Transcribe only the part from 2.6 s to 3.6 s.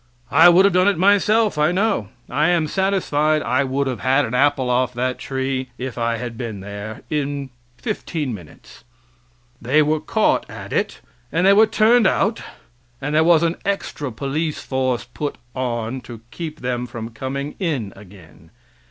satisfied